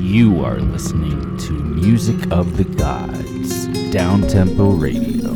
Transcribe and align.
You 0.00 0.44
are 0.44 0.58
listening 0.58 1.36
to 1.38 1.52
Music 1.52 2.32
of 2.32 2.56
the 2.56 2.64
Gods, 2.64 3.68
Downtempo 3.92 4.80
Radio, 4.80 5.34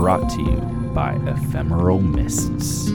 brought 0.00 0.28
to 0.30 0.42
you 0.42 0.56
by 0.92 1.14
Ephemeral 1.28 2.00
Mists. 2.00 2.90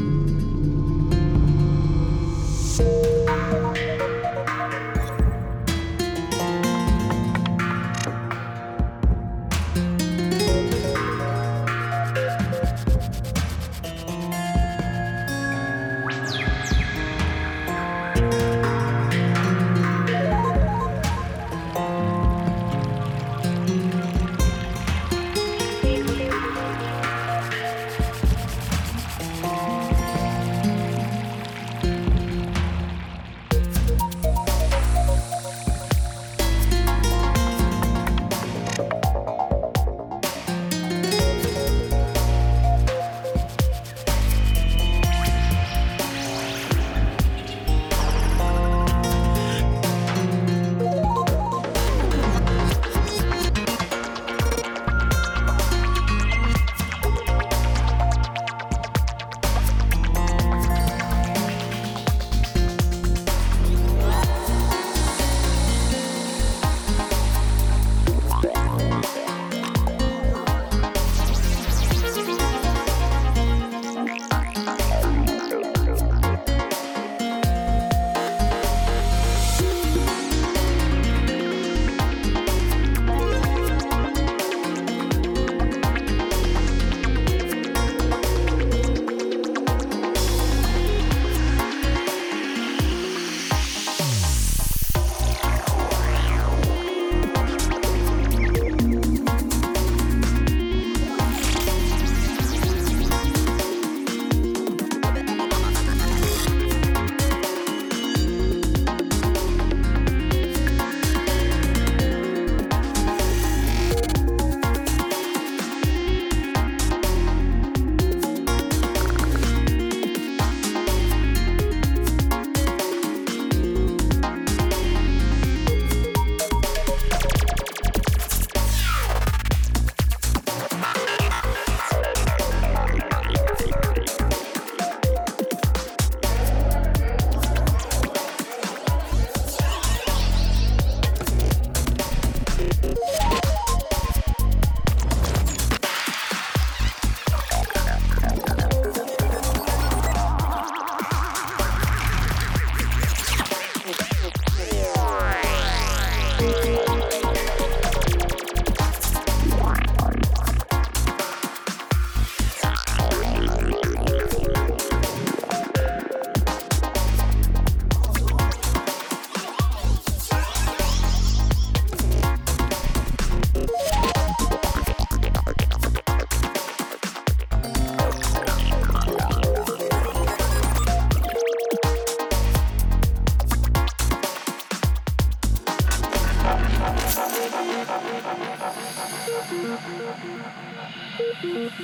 Thank 191.42 191.80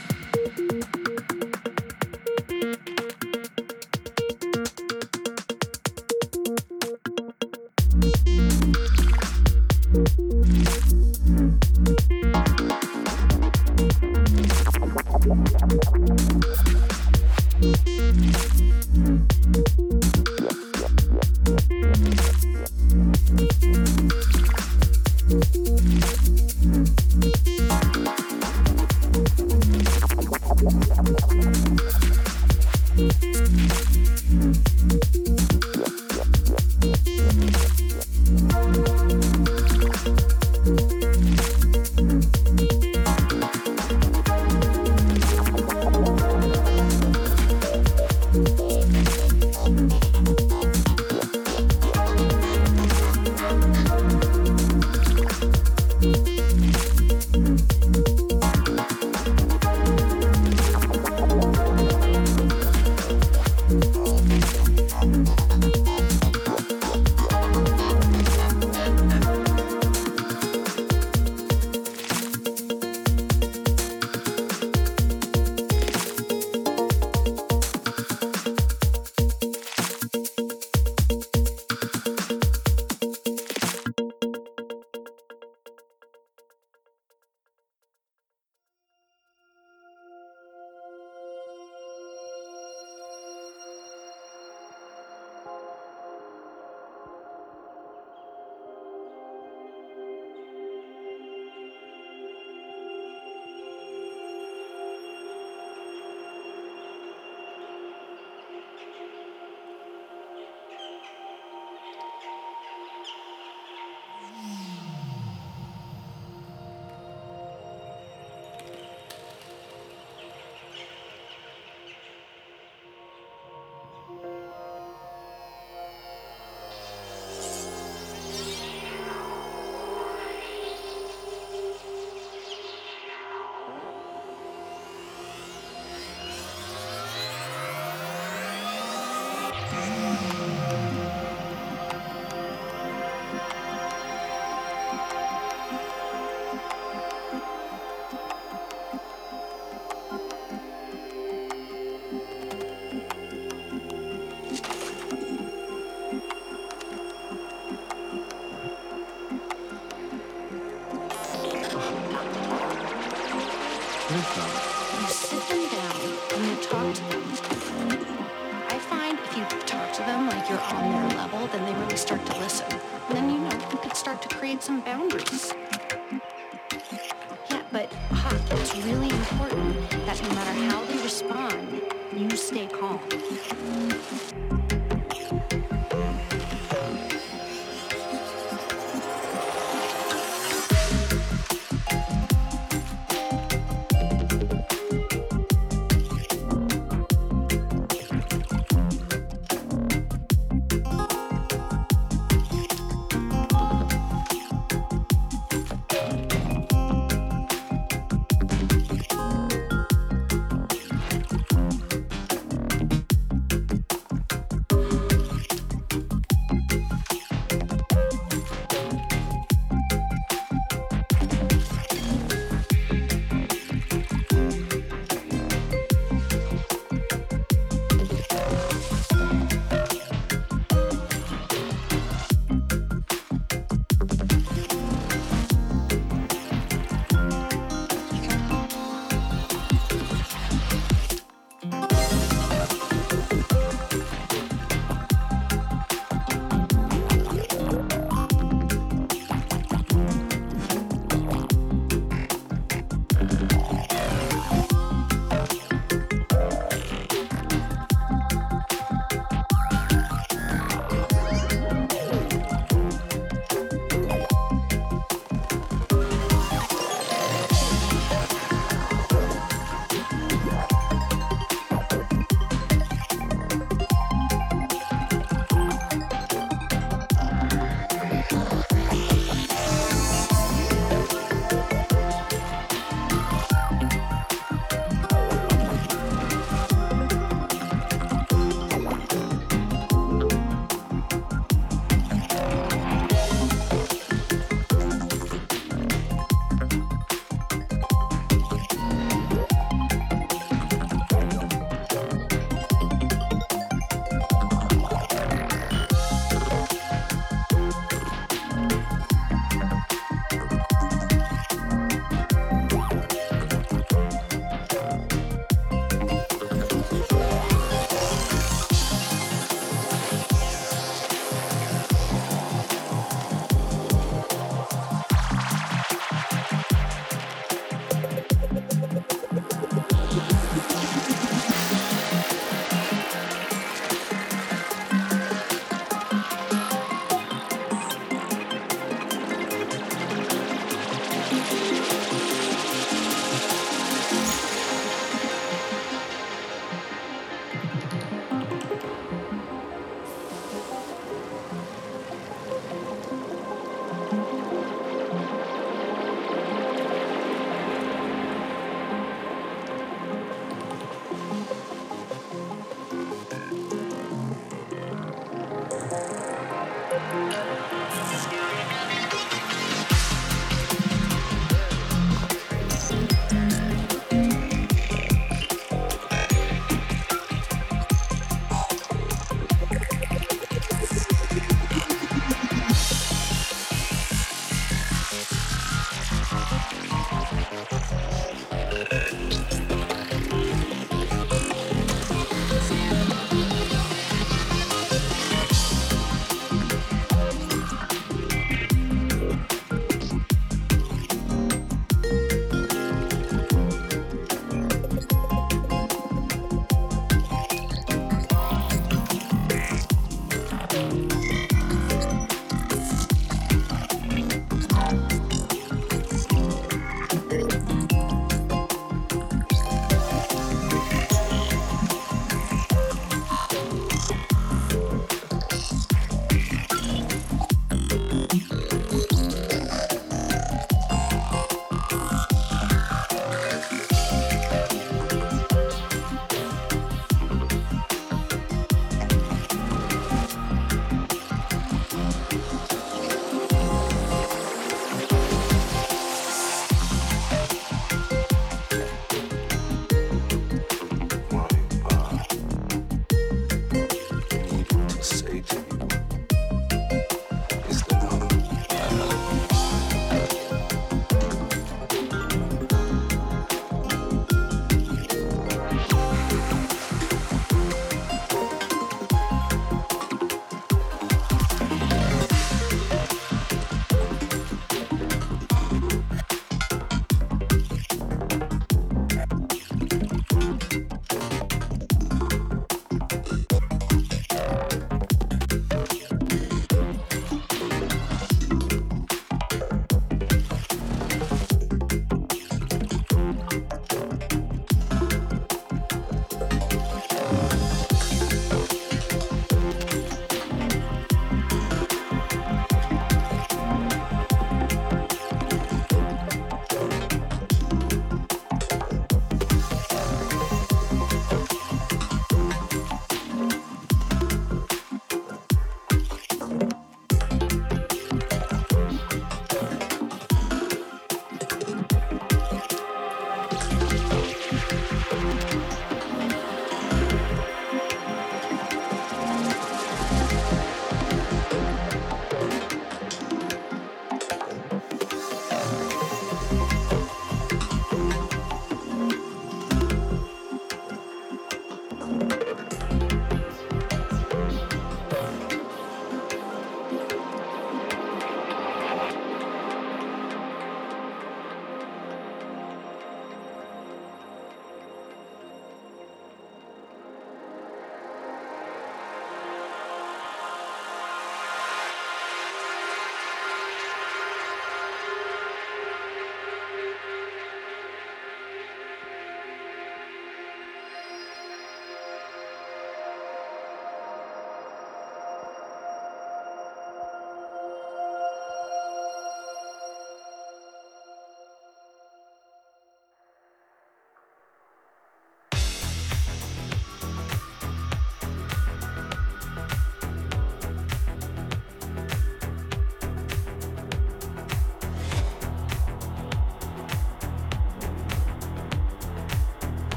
Stay 182.50 182.66
calm. 182.66 182.98